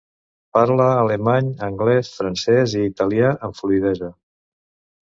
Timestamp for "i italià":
2.81-3.31